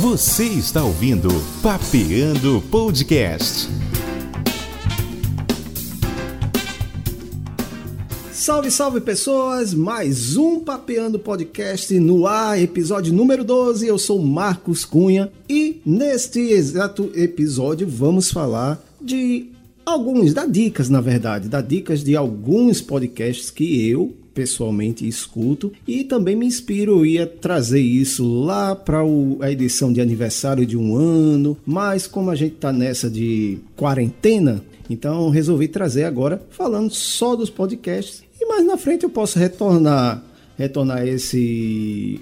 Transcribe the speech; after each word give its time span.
Você 0.00 0.44
está 0.44 0.84
ouvindo 0.84 1.28
Papeando 1.60 2.62
Podcast. 2.70 3.68
Salve, 8.30 8.70
salve 8.70 9.00
pessoas! 9.00 9.74
Mais 9.74 10.36
um 10.36 10.60
Papeando 10.60 11.18
Podcast 11.18 11.98
no 11.98 12.24
ar, 12.28 12.56
episódio 12.56 13.12
número 13.12 13.42
12. 13.42 13.88
Eu 13.88 13.98
sou 13.98 14.20
Marcos 14.20 14.84
Cunha 14.84 15.28
e 15.48 15.80
neste 15.84 16.38
exato 16.38 17.10
episódio 17.16 17.88
vamos 17.88 18.30
falar 18.30 18.80
de 19.00 19.50
alguns, 19.84 20.32
da 20.32 20.46
dicas 20.46 20.88
na 20.88 21.00
verdade, 21.00 21.48
da 21.48 21.60
dicas 21.60 22.04
de 22.04 22.14
alguns 22.14 22.80
podcasts 22.80 23.50
que 23.50 23.88
eu 23.88 24.21
pessoalmente 24.34 25.06
escuto 25.06 25.72
e 25.86 26.04
também 26.04 26.36
me 26.36 26.46
inspiro 26.46 26.98
eu 26.98 27.06
ia 27.06 27.26
trazer 27.26 27.80
isso 27.80 28.42
lá 28.42 28.74
para 28.74 29.00
a 29.40 29.50
edição 29.50 29.92
de 29.92 30.00
aniversário 30.00 30.66
de 30.66 30.76
um 30.76 30.96
ano, 30.96 31.56
mas 31.66 32.06
como 32.06 32.30
a 32.30 32.34
gente 32.34 32.56
tá 32.56 32.72
nessa 32.72 33.10
de 33.10 33.58
quarentena, 33.76 34.62
então 34.88 35.30
resolvi 35.30 35.68
trazer 35.68 36.04
agora 36.04 36.42
falando 36.50 36.90
só 36.90 37.36
dos 37.36 37.50
podcasts 37.50 38.22
e 38.40 38.46
mais 38.46 38.66
na 38.66 38.76
frente 38.76 39.04
eu 39.04 39.10
posso 39.10 39.38
retornar 39.38 40.22
retornar 40.56 41.06
esse 41.06 42.20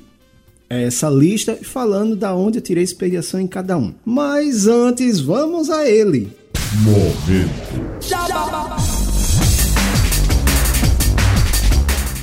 essa 0.68 1.10
lista 1.10 1.58
falando 1.62 2.14
da 2.14 2.32
onde 2.32 2.58
eu 2.58 2.62
tirei 2.62 2.84
inspiração 2.84 3.40
em 3.40 3.46
cada 3.48 3.76
um. 3.76 3.92
Mas 4.04 4.68
antes, 4.68 5.18
vamos 5.18 5.68
a 5.68 5.88
ele. 5.90 6.30
Momento. 6.84 8.00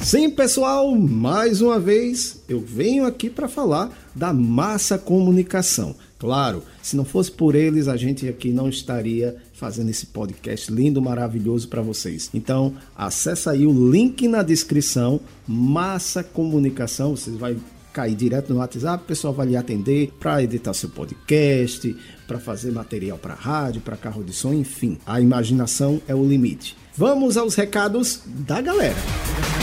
Sim, 0.08 0.30
pessoal, 0.30 0.96
mais 0.96 1.60
uma 1.60 1.78
vez 1.78 2.42
eu 2.48 2.62
venho 2.62 3.06
aqui 3.06 3.30
para 3.30 3.50
falar 3.50 3.92
da 4.16 4.32
massa 4.32 4.98
comunicação. 4.98 5.94
Claro, 6.18 6.64
se 6.82 6.96
não 6.96 7.04
fosse 7.04 7.30
por 7.30 7.56
eles, 7.56 7.90
a 7.90 7.98
gente 7.98 8.26
aqui 8.26 8.54
não 8.54 8.70
estaria 8.70 9.36
fazendo 9.52 9.90
esse 9.90 10.06
podcast 10.06 10.72
lindo, 10.72 11.02
maravilhoso 11.02 11.68
para 11.68 11.82
vocês. 11.82 12.30
Então, 12.34 12.74
acessa 12.96 13.52
aí 13.52 13.68
o 13.68 13.92
link 13.92 14.30
na 14.30 14.44
descrição, 14.44 15.20
Massa 15.46 16.24
Comunicação, 16.24 17.14
vocês 17.14 17.36
vai 17.36 17.58
cair 17.92 18.16
direto 18.16 18.54
no 18.54 18.60
WhatsApp, 18.60 19.04
o 19.04 19.08
pessoal 19.08 19.34
vai 19.34 19.48
lhe 19.48 19.58
atender 19.58 20.14
para 20.18 20.42
editar 20.42 20.74
seu 20.74 20.88
podcast, 20.88 21.94
para 22.26 22.40
fazer 22.40 22.72
material 22.72 23.18
para 23.18 23.34
rádio, 23.34 23.82
para 23.82 23.98
carro 23.98 24.24
de 24.24 24.32
som, 24.32 24.54
enfim. 24.54 24.98
A 25.06 25.20
imaginação 25.20 26.02
é 26.08 26.16
o 26.16 26.24
limite. 26.24 26.78
Vamos 26.96 27.36
aos 27.36 27.56
recados 27.56 28.22
da 28.26 28.62
galera. 28.62 29.57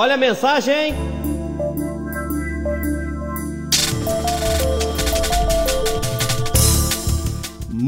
Olha 0.00 0.14
a 0.14 0.16
mensagem! 0.16 1.17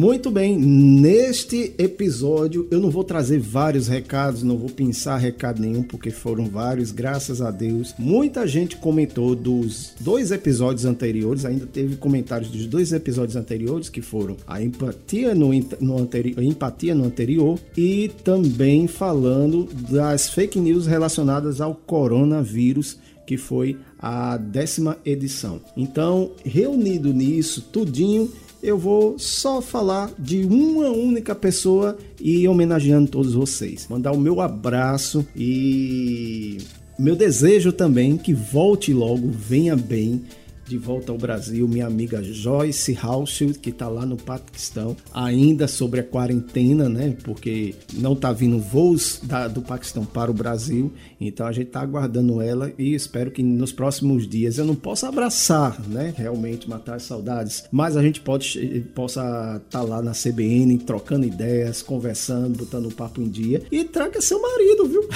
Muito 0.01 0.31
bem, 0.31 0.57
neste 0.57 1.75
episódio 1.77 2.67
eu 2.71 2.81
não 2.81 2.89
vou 2.89 3.05
trazer 3.05 3.39
vários 3.39 3.87
recados, 3.87 4.43
não 4.43 4.57
vou 4.57 4.71
pensar 4.71 5.19
recado 5.19 5.61
nenhum, 5.61 5.83
porque 5.83 6.11
foram 6.11 6.47
vários, 6.47 6.91
graças 6.91 7.43
a 7.43 7.51
Deus. 7.51 7.95
Muita 7.99 8.47
gente 8.47 8.79
comentou 8.79 9.37
dos 9.37 9.93
dois 10.01 10.31
episódios 10.31 10.87
anteriores, 10.87 11.45
ainda 11.45 11.67
teve 11.67 11.97
comentários 11.97 12.51
dos 12.51 12.65
dois 12.65 12.95
episódios 12.95 13.37
anteriores, 13.37 13.91
que 13.91 14.01
foram 14.01 14.39
a 14.47 14.63
empatia 14.63 15.35
no, 15.35 15.51
no, 15.79 15.99
anteri 15.99 16.35
empatia 16.39 16.95
no 16.95 17.05
anterior 17.05 17.61
e 17.77 18.11
também 18.25 18.87
falando 18.87 19.69
das 19.91 20.31
fake 20.31 20.59
news 20.59 20.87
relacionadas 20.87 21.61
ao 21.61 21.75
coronavírus 21.75 22.97
que 23.27 23.37
foi 23.37 23.77
a 23.99 24.37
décima 24.39 24.97
edição. 25.05 25.61
Então, 25.77 26.33
reunido 26.43 27.13
nisso, 27.13 27.61
tudinho, 27.71 28.29
eu 28.63 28.77
vou 28.77 29.19
só 29.19 29.61
falar 29.61 30.11
de 30.19 30.45
uma 30.45 30.91
única 30.91 31.35
pessoa 31.35 31.97
e 32.21 32.47
homenageando 32.47 33.11
todos 33.11 33.35
vocês. 33.35 33.87
Mandar 33.89 34.13
o 34.13 34.21
meu 34.21 34.41
abraço 34.41 35.27
e 35.35 36.59
meu 36.99 37.17
desejo 37.17 37.73
também 37.73 38.17
que 38.17 38.35
volte 38.35 38.93
logo, 38.93 39.31
venha 39.31 39.75
bem 39.75 40.23
de 40.71 40.79
volta 40.79 41.11
ao 41.11 41.19
Brasil, 41.19 41.67
minha 41.67 41.85
amiga 41.85 42.23
Joyce 42.23 42.97
Hauschild, 43.03 43.59
que 43.59 43.71
está 43.71 43.89
lá 43.89 44.07
no 44.07 44.17
Paquistão, 44.17 44.97
ainda 45.13 45.67
sobre 45.67 45.99
a 45.99 46.05
quarentena, 46.05 46.89
né? 46.89 47.17
Porque 47.25 47.75
não 47.95 48.13
está 48.13 48.33
vindo 48.33 48.61
voos 48.61 49.19
da, 49.21 49.49
do 49.49 49.63
Paquistão 49.63 50.05
para 50.05 50.31
o 50.31 50.35
Brasil, 50.35 50.93
então 51.21 51.45
a 51.45 51.51
gente 51.51 51.67
está 51.67 51.81
aguardando 51.81 52.41
ela 52.41 52.73
e 52.79 52.95
espero 52.95 53.33
que 53.33 53.43
nos 53.43 53.73
próximos 53.73 54.29
dias 54.29 54.59
eu 54.59 54.65
não 54.65 54.77
possa 54.77 55.09
abraçar, 55.09 55.77
né? 55.89 56.15
Realmente 56.17 56.71
matar 56.71 56.95
as 56.95 57.03
saudades, 57.03 57.65
mas 57.73 57.97
a 57.97 58.03
gente 58.03 58.21
pode 58.21 58.87
possa 58.95 59.21
estar 59.67 59.81
tá 59.81 59.83
lá 59.83 60.01
na 60.01 60.13
CBN 60.13 60.79
trocando 60.79 61.27
ideias, 61.27 61.83
conversando, 61.83 62.59
botando 62.59 62.87
o 62.87 62.95
papo 62.95 63.21
em 63.21 63.29
dia 63.29 63.61
e 63.73 63.83
traga 63.83 64.21
seu 64.21 64.41
marido, 64.41 64.87
viu? 64.87 65.09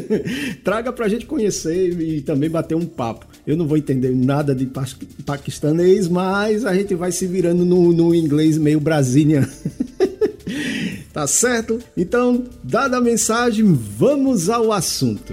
traga 0.64 0.90
pra 0.90 1.06
gente 1.06 1.26
conhecer 1.26 2.00
e 2.00 2.22
também 2.22 2.48
bater 2.48 2.74
um 2.74 2.86
papo. 2.86 3.26
Eu 3.46 3.56
não 3.56 3.68
vou 3.68 3.76
entender 3.76 4.12
nada 4.12 4.52
de 4.52 4.68
paquistanês, 5.24 6.08
mas 6.08 6.64
a 6.64 6.74
gente 6.74 6.96
vai 6.96 7.12
se 7.12 7.28
virando 7.28 7.64
no, 7.64 7.92
no 7.92 8.12
inglês 8.12 8.58
meio 8.58 8.80
brasília. 8.80 9.48
tá 11.14 11.28
certo? 11.28 11.78
Então, 11.96 12.42
dada 12.64 12.96
a 12.96 13.00
mensagem, 13.00 13.72
vamos 13.72 14.50
ao 14.50 14.72
assunto. 14.72 15.32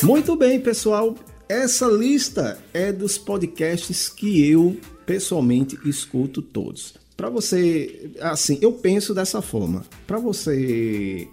Muito 0.00 0.36
bem, 0.36 0.60
pessoal. 0.60 1.16
Essa 1.48 1.88
lista 1.88 2.56
é 2.72 2.92
dos 2.92 3.18
podcasts 3.18 4.08
que 4.08 4.48
eu 4.48 4.76
pessoalmente 5.04 5.76
escuto 5.84 6.40
todos. 6.40 6.99
Para 7.20 7.28
você, 7.28 8.12
assim, 8.18 8.58
eu 8.62 8.72
penso 8.72 9.12
dessa 9.12 9.42
forma. 9.42 9.84
Para 10.06 10.18
você 10.18 11.28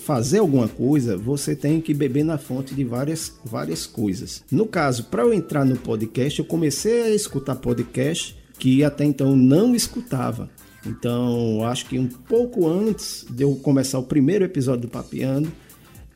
fazer 0.00 0.38
alguma 0.38 0.66
coisa, 0.66 1.16
você 1.16 1.54
tem 1.54 1.80
que 1.80 1.94
beber 1.94 2.24
na 2.24 2.36
fonte 2.36 2.74
de 2.74 2.82
várias, 2.82 3.32
várias 3.44 3.86
coisas. 3.86 4.42
No 4.50 4.66
caso, 4.66 5.04
para 5.04 5.22
eu 5.22 5.32
entrar 5.32 5.64
no 5.64 5.76
podcast, 5.76 6.40
eu 6.40 6.44
comecei 6.44 7.02
a 7.02 7.10
escutar 7.10 7.54
podcast 7.54 8.36
que 8.58 8.82
até 8.82 9.04
então 9.04 9.36
não 9.36 9.76
escutava. 9.76 10.50
Então, 10.84 11.64
acho 11.64 11.86
que 11.86 11.96
um 11.96 12.08
pouco 12.08 12.66
antes 12.66 13.24
de 13.30 13.44
eu 13.44 13.54
começar 13.54 14.00
o 14.00 14.02
primeiro 14.02 14.44
episódio 14.44 14.82
do 14.82 14.88
Papiando, 14.88 15.52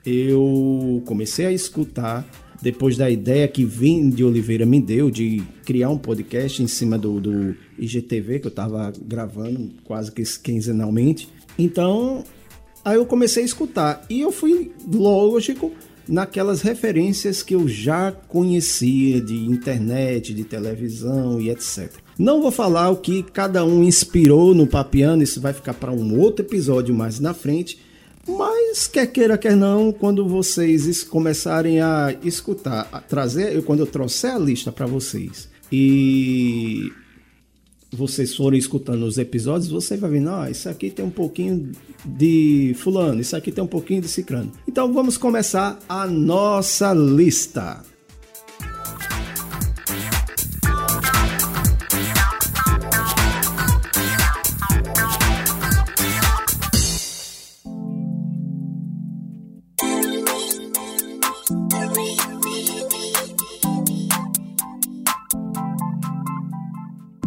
eu 0.04 1.00
comecei 1.06 1.46
a 1.46 1.52
escutar 1.52 2.26
depois 2.62 2.96
da 2.96 3.10
ideia 3.10 3.48
que 3.48 3.64
Vim 3.64 4.08
de 4.10 4.24
Oliveira 4.24 4.64
me 4.64 4.80
deu 4.80 5.10
de 5.10 5.42
criar 5.64 5.90
um 5.90 5.98
podcast 5.98 6.62
em 6.62 6.66
cima 6.66 6.98
do, 6.98 7.20
do 7.20 7.56
IGTV 7.78 8.40
que 8.40 8.46
eu 8.46 8.50
estava 8.50 8.92
gravando 9.02 9.70
quase 9.84 10.10
que 10.10 10.22
quinzenalmente. 10.40 11.28
Então, 11.58 12.24
aí 12.84 12.96
eu 12.96 13.06
comecei 13.06 13.42
a 13.42 13.46
escutar 13.46 14.04
e 14.08 14.20
eu 14.20 14.32
fui 14.32 14.72
lógico 14.92 15.72
naquelas 16.08 16.60
referências 16.60 17.42
que 17.42 17.54
eu 17.54 17.66
já 17.66 18.12
conhecia 18.12 19.20
de 19.20 19.36
internet, 19.46 20.34
de 20.34 20.44
televisão 20.44 21.40
e 21.40 21.50
etc. 21.50 21.90
Não 22.18 22.40
vou 22.40 22.50
falar 22.50 22.90
o 22.90 22.96
que 22.96 23.22
cada 23.22 23.64
um 23.64 23.82
inspirou 23.82 24.54
no 24.54 24.66
Papiano, 24.66 25.22
isso 25.22 25.40
vai 25.40 25.52
ficar 25.52 25.74
para 25.74 25.90
um 25.90 26.18
outro 26.18 26.44
episódio 26.44 26.94
mais 26.94 27.18
na 27.18 27.34
frente 27.34 27.78
mas 28.26 28.86
quer 28.86 29.06
queira, 29.06 29.36
quer 29.36 29.56
não, 29.56 29.92
quando 29.92 30.26
vocês 30.26 31.02
começarem 31.04 31.80
a 31.80 32.14
escutar, 32.22 32.88
a 32.92 33.00
trazer, 33.00 33.62
quando 33.64 33.80
eu 33.80 33.86
trouxer 33.86 34.32
a 34.32 34.38
lista 34.38 34.72
para 34.72 34.86
vocês 34.86 35.48
e 35.70 36.90
vocês 37.92 38.34
forem 38.34 38.58
escutando 38.58 39.04
os 39.04 39.18
episódios, 39.18 39.70
você 39.70 39.96
vai 39.96 40.10
ver, 40.10 40.28
ah, 40.28 40.50
isso 40.50 40.68
aqui 40.68 40.90
tem 40.90 41.04
um 41.04 41.10
pouquinho 41.10 41.72
de 42.04 42.74
fulano, 42.78 43.20
isso 43.20 43.36
aqui 43.36 43.52
tem 43.52 43.62
um 43.62 43.68
pouquinho 43.68 44.00
de 44.02 44.08
ciclano. 44.08 44.52
Então 44.66 44.92
vamos 44.92 45.16
começar 45.16 45.78
a 45.88 46.06
nossa 46.06 46.92
lista. 46.92 47.93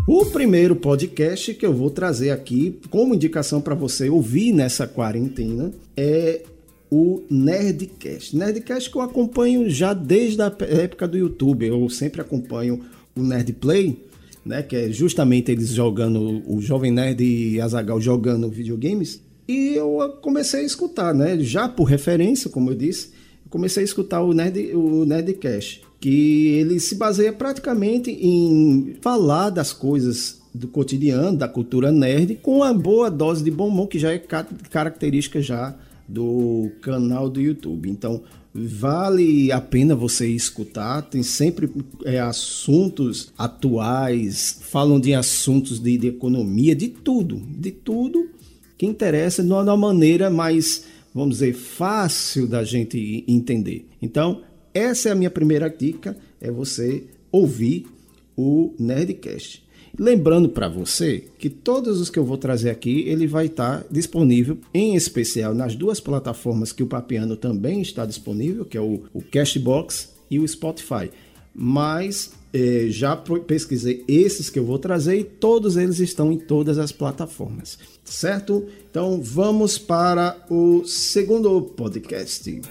O 0.10 0.26
primeiro 0.26 0.74
podcast 0.74 1.54
que 1.54 1.66
eu 1.66 1.74
vou 1.74 1.90
trazer 1.90 2.30
aqui 2.30 2.80
como 2.90 3.14
indicação 3.14 3.60
para 3.60 3.76
você 3.76 4.10
ouvir 4.10 4.54
nessa 4.54 4.88
quarentena 4.88 5.74
é 5.98 6.44
o 6.90 7.24
Nerdcast. 7.30 8.34
Nerdcast 8.34 8.90
que 8.90 8.98
eu 8.98 9.02
acompanho 9.02 9.70
já 9.70 9.94
desde 9.94 10.42
a 10.42 10.56
época 10.62 11.10
do 11.10 11.18
YouTube. 11.18 11.68
Eu 11.68 11.90
sempre 11.90 12.22
acompanho 12.22 12.86
o 13.18 13.22
Nerdplay, 13.22 14.02
né? 14.46 14.64
Que 14.64 14.78
é 14.78 14.92
justamente 14.94 15.52
eles 15.52 15.72
jogando, 15.72 16.42
o 16.48 16.62
Jovem 16.62 16.90
Nerd 16.90 17.22
e 17.22 17.60
Azagal 17.60 18.00
jogando 18.00 18.50
videogames. 18.50 19.22
E 19.46 19.76
eu 19.76 20.18
comecei 20.22 20.62
a 20.62 20.66
escutar, 20.66 21.14
né? 21.14 21.38
Já 21.42 21.68
por 21.68 21.84
referência, 21.84 22.50
como 22.50 22.72
eu 22.72 22.76
disse, 22.76 23.10
comecei 23.50 23.84
a 23.84 23.86
escutar 23.86 24.22
o, 24.22 24.32
Nerd, 24.34 24.74
o 24.74 25.04
Nerdcast, 25.04 25.82
que 26.00 26.48
ele 26.48 26.80
se 26.80 26.96
baseia 26.96 27.34
praticamente 27.34 28.12
em 28.12 28.96
falar 29.02 29.50
das 29.50 29.74
coisas 29.74 30.42
do 30.54 30.68
cotidiano, 30.68 31.38
da 31.38 31.48
cultura 31.48 31.92
nerd, 31.92 32.36
com 32.36 32.58
uma 32.58 32.74
boa 32.74 33.10
dose 33.10 33.44
de 33.44 33.52
bom 33.52 33.68
humor, 33.68 33.88
que 33.88 34.00
já 34.00 34.12
é 34.12 34.18
característica 34.18 35.42
já 35.42 35.76
do 36.08 36.72
canal 36.82 37.30
do 37.30 37.42
YouTube. 37.42 37.90
Então, 37.90 38.22
vale 38.54 39.52
a 39.52 39.62
pena 39.62 39.96
você 39.96 40.28
escutar. 40.28 41.02
Tem 41.04 41.22
sempre 41.22 41.70
é, 42.06 42.20
assuntos 42.20 43.32
atuais, 43.38 44.60
falam 44.62 45.00
de 45.00 45.14
assuntos 45.14 45.80
de, 45.80 45.98
de, 45.98 46.08
economia, 46.08 46.76
de 46.76 46.88
tudo, 46.88 47.38
de 47.38 47.72
tudo 47.72 48.30
que 48.78 48.86
interessa 48.86 49.44
de 49.44 49.52
uma 49.52 49.78
maneira 49.78 50.30
mais, 50.30 50.86
vamos 51.14 51.36
dizer, 51.36 51.54
fácil 51.54 52.48
da 52.48 52.64
gente 52.64 53.24
entender. 53.28 53.88
Então, 54.02 54.42
essa 54.78 55.10
é 55.10 55.12
a 55.12 55.16
minha 55.16 55.32
primeira 55.32 55.70
dica, 55.70 56.16
é 56.40 56.52
você 56.52 57.04
ouvir 57.32 57.88
o 58.36 58.74
Nerdcast. 58.78 59.66
Lembrando 60.00 60.50
para 60.50 60.70
você 60.70 61.24
que 61.40 61.50
todos 61.50 62.00
os 62.00 62.10
que 62.10 62.20
eu 62.20 62.24
vou 62.24 62.38
trazer 62.38 62.70
aqui, 62.70 63.02
ele 63.08 63.26
vai 63.26 63.48
estar 63.48 63.82
tá 63.82 63.86
disponível, 63.90 64.60
em 64.72 64.96
especial 64.96 65.56
nas 65.56 65.76
duas 65.76 66.00
plataformas 66.00 66.72
que 66.72 66.84
o 66.84 66.88
Papiano 66.88 67.36
também 67.36 67.82
está 67.82 68.06
disponível, 68.06 68.64
que 68.64 68.78
é 68.78 68.82
o, 68.82 69.04
o 69.12 69.22
Cashbox 69.22 70.14
e 70.30 70.38
o 70.38 70.48
Spotify. 70.48 71.10
Mas 71.56 72.32
eh, 72.54 72.86
já 72.90 73.16
pesquisei 73.16 74.04
esses 74.08 74.52
que 74.52 74.60
eu 74.60 74.66
vou 74.66 74.78
trazer 74.78 75.18
e 75.18 75.24
todos 75.24 75.76
eles 75.78 76.00
estão 76.00 76.32
em 76.32 76.38
todas 76.38 76.78
as 76.78 76.92
plataformas, 76.92 77.80
certo? 78.04 78.68
Então 78.92 79.20
vamos 79.20 79.80
para 79.80 80.38
o 80.48 80.86
segundo 80.86 81.60
podcast. 81.62 82.62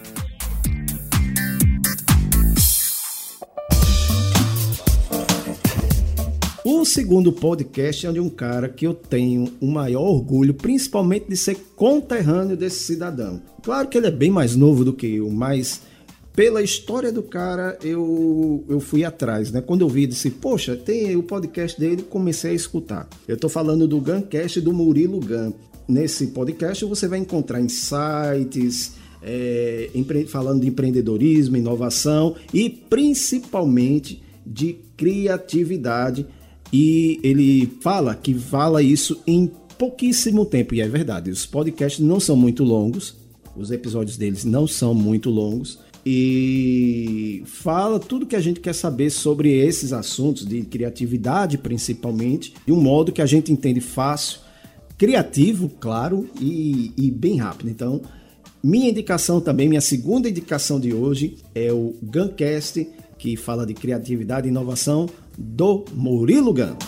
O 6.78 6.84
segundo 6.84 7.32
podcast 7.32 8.06
é 8.06 8.12
de 8.12 8.20
um 8.20 8.28
cara 8.28 8.68
que 8.68 8.86
eu 8.86 8.92
tenho 8.92 9.50
o 9.62 9.66
maior 9.66 10.02
orgulho, 10.02 10.52
principalmente 10.52 11.26
de 11.26 11.34
ser 11.34 11.56
conterrâneo 11.74 12.54
desse 12.54 12.80
cidadão. 12.80 13.40
Claro 13.62 13.88
que 13.88 13.96
ele 13.96 14.08
é 14.08 14.10
bem 14.10 14.30
mais 14.30 14.54
novo 14.54 14.84
do 14.84 14.92
que 14.92 15.06
eu, 15.06 15.30
mas 15.30 15.80
pela 16.34 16.62
história 16.62 17.10
do 17.10 17.22
cara 17.22 17.78
eu, 17.82 18.62
eu 18.68 18.78
fui 18.78 19.04
atrás, 19.04 19.50
né? 19.50 19.62
Quando 19.62 19.80
eu 19.80 19.88
vi, 19.88 20.06
disse, 20.06 20.30
poxa, 20.30 20.76
tem 20.76 21.16
o 21.16 21.22
podcast 21.22 21.80
dele, 21.80 22.02
comecei 22.02 22.50
a 22.50 22.54
escutar. 22.54 23.08
Eu 23.26 23.38
tô 23.38 23.48
falando 23.48 23.88
do 23.88 23.98
Guncast 23.98 24.60
do 24.60 24.72
Murilo 24.74 25.18
Gun. 25.18 25.54
Nesse 25.88 26.26
podcast 26.26 26.84
você 26.84 27.08
vai 27.08 27.18
encontrar 27.18 27.58
insights, 27.58 28.92
é, 29.22 29.88
falando 30.28 30.60
de 30.60 30.68
empreendedorismo, 30.68 31.56
inovação 31.56 32.36
e 32.52 32.68
principalmente 32.68 34.22
de 34.46 34.76
criatividade 34.94 36.26
e 36.72 37.20
ele 37.22 37.66
fala 37.80 38.14
que 38.14 38.34
fala 38.34 38.82
isso 38.82 39.20
em 39.26 39.50
pouquíssimo 39.78 40.44
tempo, 40.44 40.74
e 40.74 40.80
é 40.80 40.88
verdade. 40.88 41.30
Os 41.30 41.46
podcasts 41.46 42.04
não 42.04 42.18
são 42.18 42.36
muito 42.36 42.64
longos, 42.64 43.16
os 43.56 43.70
episódios 43.70 44.16
deles 44.16 44.44
não 44.44 44.66
são 44.66 44.94
muito 44.94 45.30
longos, 45.30 45.78
e 46.08 47.42
fala 47.46 47.98
tudo 47.98 48.26
que 48.26 48.36
a 48.36 48.40
gente 48.40 48.60
quer 48.60 48.74
saber 48.74 49.10
sobre 49.10 49.50
esses 49.50 49.92
assuntos 49.92 50.46
de 50.46 50.62
criatividade, 50.62 51.58
principalmente, 51.58 52.54
de 52.64 52.72
um 52.72 52.80
modo 52.80 53.10
que 53.10 53.20
a 53.20 53.26
gente 53.26 53.52
entende 53.52 53.80
fácil, 53.80 54.38
criativo, 54.96 55.68
claro, 55.80 56.28
e, 56.40 56.92
e 56.96 57.10
bem 57.10 57.38
rápido. 57.38 57.70
Então, 57.70 58.00
minha 58.62 58.88
indicação 58.88 59.40
também, 59.40 59.68
minha 59.68 59.80
segunda 59.80 60.28
indicação 60.28 60.78
de 60.78 60.94
hoje 60.94 61.36
é 61.54 61.72
o 61.72 61.94
Guncast, 62.02 62.88
que 63.18 63.36
fala 63.36 63.66
de 63.66 63.74
criatividade 63.74 64.46
e 64.46 64.50
inovação 64.50 65.08
do 65.36 65.84
Murilo 65.92 66.52
Gano. 66.52 66.78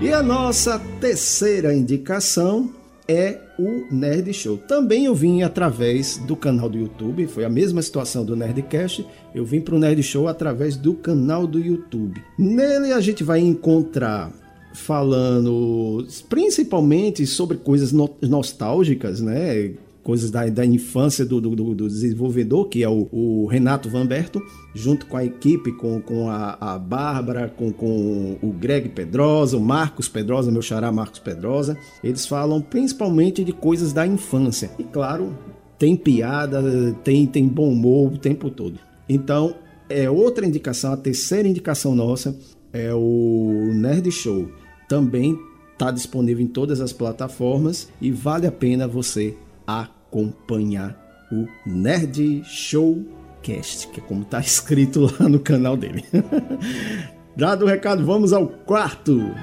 E 0.00 0.12
a 0.12 0.22
nossa 0.22 0.78
terceira 1.00 1.74
indicação 1.74 2.70
é 3.08 3.43
o 3.58 3.84
Nerd 3.90 4.32
Show. 4.32 4.56
Também 4.56 5.06
eu 5.06 5.14
vim 5.14 5.42
através 5.42 6.18
do 6.18 6.36
canal 6.36 6.68
do 6.68 6.78
YouTube, 6.78 7.26
foi 7.26 7.44
a 7.44 7.48
mesma 7.48 7.80
situação 7.82 8.24
do 8.24 8.36
Nerdcast, 8.36 9.06
eu 9.34 9.44
vim 9.44 9.60
para 9.60 9.74
o 9.74 9.78
Nerd 9.78 10.02
Show 10.02 10.28
através 10.28 10.76
do 10.76 10.94
canal 10.94 11.46
do 11.46 11.58
YouTube. 11.58 12.22
Nele 12.38 12.92
a 12.92 13.00
gente 13.00 13.22
vai 13.22 13.40
encontrar 13.40 14.32
falando 14.74 16.04
principalmente 16.28 17.24
sobre 17.26 17.56
coisas 17.56 17.92
no 17.92 18.10
nostálgicas, 18.20 19.20
né? 19.20 19.72
Coisas 20.04 20.30
da, 20.30 20.46
da 20.46 20.66
infância 20.66 21.24
do, 21.24 21.40
do, 21.40 21.74
do, 21.74 21.88
desenvolvedor, 21.88 22.68
que 22.68 22.84
é 22.84 22.88
o, 22.88 23.08
o, 23.10 23.46
Renato 23.46 23.88
Vanberto, 23.88 24.40
junto 24.74 25.06
com 25.06 25.16
a 25.16 25.24
equipe, 25.24 25.72
com, 25.72 26.00
com 26.00 26.28
a, 26.28 26.58
a 26.60 26.78
Bárbara, 26.78 27.48
com, 27.48 27.72
com 27.72 28.36
o 28.40 28.52
Greg 28.52 28.90
Pedrosa, 28.90 29.56
o 29.56 29.60
Marcos 29.60 30.06
Pedrosa, 30.06 30.52
meu 30.52 30.60
xará 30.60 30.92
Marcos 30.92 31.20
Pedrosa. 31.20 31.78
Eles 32.02 32.26
falam 32.26 32.60
principalmente 32.60 33.42
de 33.42 33.52
coisas 33.52 33.94
da 33.94 34.06
infância. 34.06 34.70
E 34.78 34.84
claro, 34.84 35.36
tem 35.78 35.96
piada, 35.96 36.62
tem, 37.02 37.26
tem 37.26 37.48
bom 37.48 37.72
humor 37.72 38.12
o 38.12 38.18
tempo 38.18 38.50
todo. 38.50 38.78
Então, 39.08 39.56
é 39.88 40.08
outra 40.10 40.46
indicação, 40.46 40.92
a 40.92 40.96
terceira 40.98 41.48
indicação 41.48 41.94
nossa 41.94 42.38
é 42.74 42.92
o 42.92 43.70
Nerd 43.72 44.10
Show 44.10 44.50
também 44.88 45.38
está 45.72 45.90
disponível 45.90 46.44
em 46.44 46.48
todas 46.48 46.80
as 46.80 46.92
plataformas 46.92 47.88
e 48.00 48.10
vale 48.10 48.46
a 48.46 48.52
pena 48.52 48.86
você 48.86 49.36
acompanhar 49.66 49.93
o 51.32 51.48
Nerd 51.66 52.44
Showcast, 52.44 53.88
que 53.88 54.00
é 54.00 54.02
como 54.04 54.22
está 54.22 54.38
escrito 54.38 55.12
lá 55.18 55.28
no 55.28 55.40
canal 55.40 55.76
dele. 55.76 56.04
Dado 57.36 57.64
o 57.64 57.68
recado, 57.68 58.04
vamos 58.06 58.32
ao 58.32 58.46
quarto. 58.46 59.34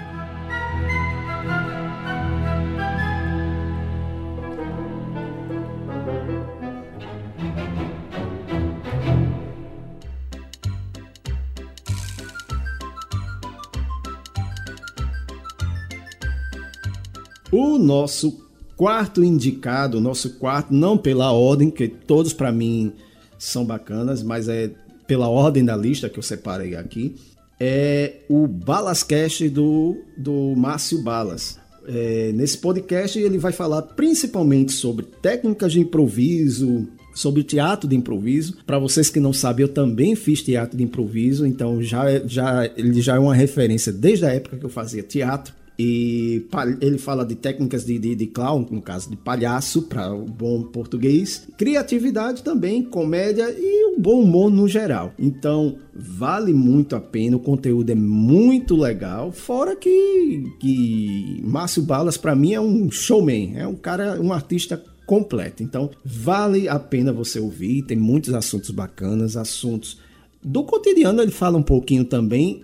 O 17.52 17.78
nosso 17.78 18.51
quarto 18.82 19.24
indicado, 19.24 20.02
nosso 20.02 20.40
quarto, 20.40 20.74
não 20.74 20.98
pela 20.98 21.32
ordem, 21.32 21.70
que 21.70 21.88
todos 21.88 22.34
para 22.34 22.52
mim 22.52 22.92
são 23.38 23.64
bacanas, 23.64 24.24
mas 24.24 24.50
é 24.50 24.72
pela 25.06 25.30
ordem 25.30 25.64
da 25.64 25.78
lista 25.78 26.10
que 26.10 26.18
eu 26.18 26.24
separei 26.24 26.76
aqui, 26.76 27.16
é 27.60 28.22
o 28.28 28.48
Balascast 28.48 29.48
do, 29.50 29.98
do 30.18 30.56
Márcio 30.58 31.04
Balas. 31.04 31.60
É, 31.88 32.32
nesse 32.34 32.58
podcast 32.58 33.20
ele 33.20 33.38
vai 33.38 33.52
falar 33.52 33.84
principalmente 33.84 34.72
sobre 34.72 35.06
técnicas 35.06 35.74
de 35.74 35.80
improviso, 35.80 36.88
sobre 37.14 37.44
teatro 37.44 37.88
de 37.88 37.96
improviso. 37.96 38.58
Para 38.66 38.80
vocês 38.80 39.12
que 39.12 39.20
não 39.20 39.32
sabem, 39.32 39.62
eu 39.64 39.72
também 39.72 40.16
fiz 40.16 40.42
teatro 40.42 40.76
de 40.76 40.84
improviso, 40.84 41.46
então 41.46 41.84
já, 41.84 42.06
já 42.26 42.66
ele 42.76 43.00
já 43.00 43.16
é 43.16 43.20
uma 43.20 43.36
referência 43.36 43.94
desde 43.94 44.26
a 44.26 44.30
época 44.30 44.58
que 44.58 44.66
eu 44.66 44.70
fazia 44.72 45.04
teatro. 45.04 45.61
E 45.84 46.46
ele 46.80 47.00
fala 47.00 47.26
de 47.26 47.34
técnicas 47.34 47.84
de, 47.84 47.98
de, 47.98 48.14
de 48.14 48.28
clown, 48.28 48.68
no 48.70 48.84
caso 48.84 49.10
de 49.10 49.16
palhaço, 49.16 49.82
para 49.82 50.14
o 50.14 50.26
bom 50.26 50.62
português, 50.62 51.48
criatividade 51.58 52.44
também, 52.44 52.84
comédia 52.84 53.50
e 53.50 53.96
o 53.96 54.00
bom 54.00 54.22
humor 54.22 54.52
no 54.52 54.68
geral. 54.68 55.12
Então, 55.18 55.78
vale 55.92 56.54
muito 56.54 56.96
a 56.96 57.00
pena, 57.00 57.36
o 57.36 57.40
conteúdo 57.40 57.90
é 57.90 57.96
muito 57.96 58.76
legal. 58.76 59.32
Fora 59.32 59.76
que, 59.76 60.54
que 60.60 61.42
Márcio 61.44 61.82
Balas, 61.82 62.16
para 62.16 62.36
mim, 62.36 62.54
é 62.54 62.62
um 62.62 62.92
showman, 62.92 63.54
é 63.56 63.66
um 63.66 63.76
cara, 63.76 64.22
um 64.22 64.32
artista 64.32 64.80
completo. 65.08 65.64
Então, 65.64 65.90
vale 66.06 66.70
a 66.70 66.78
pena 66.78 67.12
você 67.12 67.40
ouvir, 67.40 67.82
tem 67.82 67.98
muitos 67.98 68.36
assuntos 68.36 68.70
bacanas, 68.70 69.36
assuntos 69.36 69.98
do 70.44 70.64
cotidiano 70.64 71.22
ele 71.22 71.32
fala 71.32 71.58
um 71.58 71.64
pouquinho 71.64 72.04
também 72.04 72.64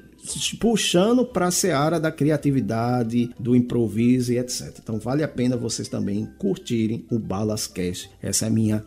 puxando 0.59 1.25
para 1.25 1.47
a 1.47 1.51
seara 1.51 1.99
da 1.99 2.11
criatividade, 2.11 3.29
do 3.39 3.55
improviso 3.55 4.33
e 4.33 4.37
etc. 4.37 4.77
Então 4.81 4.99
vale 4.99 5.23
a 5.23 5.27
pena 5.27 5.57
vocês 5.57 5.87
também 5.87 6.27
curtirem 6.37 7.05
o 7.11 7.19
Balascast. 7.19 8.09
Essa 8.21 8.45
é 8.45 8.47
a 8.47 8.51
minha 8.51 8.83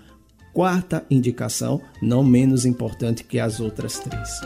quarta 0.52 1.04
indicação, 1.11 1.80
não 2.02 2.25
menos 2.25 2.64
importante 2.64 3.25
que 3.25 3.38
as 3.38 3.61
outras 3.61 3.99
três. 3.99 4.40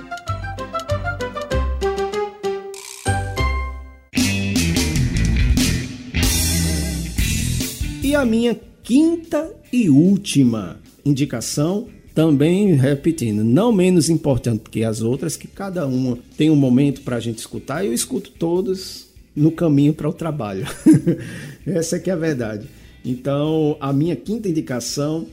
E 8.02 8.14
a 8.14 8.24
minha 8.24 8.54
quinta 8.82 9.50
e 9.72 9.88
última 9.88 10.78
indicação 11.04 11.88
também 12.14 12.75
repetindo, 12.75 13.42
não 13.42 13.73
menos 13.73 14.09
importante 14.09 14.71
que 14.71 14.85
as 14.85 15.02
outras, 15.02 15.37
que 15.37 15.49
cada 15.49 15.87
uma 15.87 16.16
tem 16.37 16.49
um 16.49 16.56
momento 16.56 17.00
para 17.00 17.16
a 17.16 17.21
gente 17.21 17.38
escutar, 17.38 17.85
eu 17.85 17.92
escuto 17.92 18.30
todos 18.30 19.06
no 19.35 19.50
caminho 19.50 19.92
para 19.92 20.09
o 20.09 20.12
trabalho. 20.12 20.64
Essa 21.66 21.97
é 21.97 21.99
que 21.99 22.09
é 22.09 22.12
a 22.12 22.16
verdade. 22.16 22.68
Então, 23.04 23.76
a 23.80 23.92
minha 23.92 24.14
quinta 24.14 24.49
indicação 24.49 25.26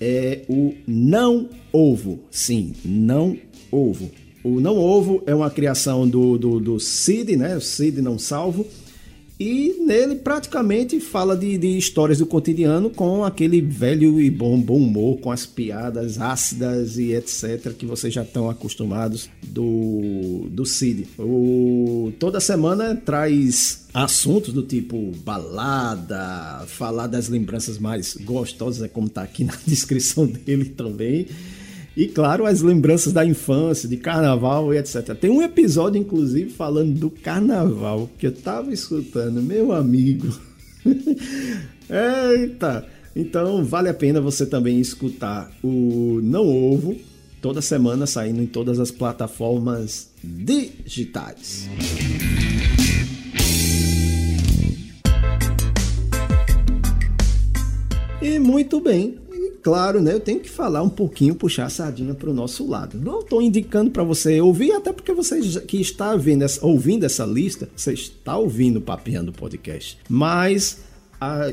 é 0.00 0.42
o 0.48 0.74
não 0.86 1.48
ovo. 1.72 2.18
Sim, 2.30 2.72
não 2.84 3.38
ovo. 3.70 4.10
O 4.42 4.60
não 4.60 4.76
ovo 4.76 5.22
é 5.26 5.34
uma 5.34 5.50
criação 5.50 6.06
do, 6.06 6.36
do, 6.36 6.58
do 6.58 6.80
Cid, 6.80 7.36
né? 7.36 7.56
O 7.56 7.60
Cid 7.60 8.02
não 8.02 8.18
salvo 8.18 8.66
e 9.38 9.76
nele 9.80 10.14
praticamente 10.14 11.00
fala 11.00 11.36
de, 11.36 11.58
de, 11.58 11.76
histórias 11.76 12.18
do 12.18 12.26
cotidiano 12.26 12.88
com 12.88 13.24
aquele 13.24 13.60
velho 13.60 14.20
e 14.20 14.30
bom, 14.30 14.60
bom 14.60 14.76
humor, 14.76 15.18
com 15.18 15.32
as 15.32 15.44
piadas 15.44 16.20
ácidas 16.20 16.98
e 16.98 17.12
etc. 17.12 17.72
que 17.76 17.84
vocês 17.84 18.14
já 18.14 18.22
estão 18.22 18.48
acostumados 18.48 19.28
do, 19.42 20.46
do 20.50 20.64
Cid. 20.64 21.08
O, 21.18 22.12
toda 22.18 22.38
semana 22.38 22.94
traz 22.94 23.86
assuntos 23.92 24.52
do 24.52 24.62
tipo 24.62 25.10
balada, 25.24 26.64
falar 26.68 27.08
das 27.08 27.28
lembranças 27.28 27.76
mais 27.76 28.16
gostosas, 28.16 28.82
é 28.82 28.88
como 28.88 29.08
está 29.08 29.22
aqui 29.22 29.42
na 29.42 29.54
descrição 29.66 30.26
dele 30.26 30.66
também. 30.66 31.26
E 31.96 32.08
claro, 32.08 32.44
as 32.44 32.60
lembranças 32.60 33.12
da 33.12 33.24
infância, 33.24 33.88
de 33.88 33.96
carnaval 33.96 34.74
e 34.74 34.78
etc. 34.78 35.14
Tem 35.14 35.30
um 35.30 35.42
episódio, 35.42 36.00
inclusive, 36.00 36.50
falando 36.50 36.98
do 36.98 37.08
carnaval, 37.08 38.10
que 38.18 38.26
eu 38.26 38.32
tava 38.32 38.72
escutando, 38.72 39.40
meu 39.40 39.72
amigo. 39.72 40.28
Eita! 41.88 42.84
Então 43.14 43.64
vale 43.64 43.88
a 43.88 43.94
pena 43.94 44.20
você 44.20 44.44
também 44.44 44.80
escutar 44.80 45.52
o 45.62 46.18
Não 46.20 46.44
Ovo, 46.44 46.96
toda 47.40 47.62
semana 47.62 48.06
saindo 48.06 48.42
em 48.42 48.46
todas 48.46 48.80
as 48.80 48.90
plataformas 48.90 50.10
digitais. 50.20 51.68
E 58.20 58.38
muito 58.40 58.80
bem, 58.80 59.18
claro, 59.64 60.02
né, 60.02 60.12
eu 60.12 60.20
tenho 60.20 60.40
que 60.40 60.50
falar 60.50 60.82
um 60.82 60.90
pouquinho, 60.90 61.34
puxar 61.34 61.64
a 61.64 61.70
sardinha 61.70 62.14
para 62.14 62.28
o 62.28 62.34
nosso 62.34 62.68
lado. 62.68 62.98
Não 62.98 63.20
estou 63.20 63.40
indicando 63.40 63.90
para 63.90 64.04
você 64.04 64.38
ouvir, 64.38 64.72
até 64.72 64.92
porque 64.92 65.12
você 65.12 65.40
que 65.60 65.80
está 65.80 66.14
vendo 66.14 66.42
essa, 66.42 66.64
ouvindo 66.64 67.04
essa 67.04 67.24
lista, 67.24 67.66
você 67.74 67.94
está 67.94 68.36
ouvindo 68.36 68.76
o 68.76 68.82
Papeando 68.82 69.32
Podcast. 69.32 69.98
Mas 70.06 70.80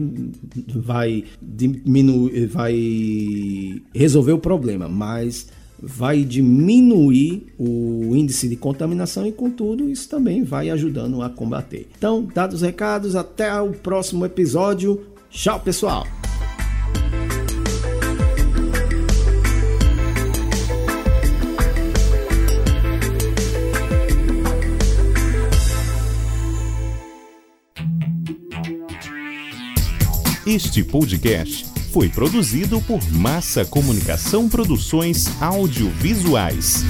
vai 0.75 1.25
diminuir, 1.41 2.47
vai 2.47 3.83
resolver 3.95 4.33
o 4.33 4.39
problema, 4.39 4.89
mas 4.89 5.47
vai 5.83 6.25
diminuir 6.25 7.53
o 7.59 8.15
índice 8.15 8.49
de 8.49 8.57
contaminação 8.57 9.27
e, 9.27 9.33
contudo, 9.33 9.89
isso 9.91 10.09
também 10.09 10.43
vai 10.43 10.71
ajudando 10.71 11.23
a 11.23 11.29
combater. 11.29 11.89
Então, 11.97 12.27
dados 12.35 12.57
os 12.57 12.63
recados, 12.63 13.17
até 13.17 13.61
o 13.61 13.73
próximo 13.73 14.25
episódio. 14.25 15.07
Tchau, 15.31 15.61
pessoal! 15.61 16.07
Este 30.47 30.85
podcast 30.85 31.74
foi 31.95 32.09
produzido 32.09 32.81
por 32.81 33.01
Massa 33.13 33.65
Comunicação 33.65 34.49
Produções 34.49 35.31
Audiovisuais. 35.41 36.85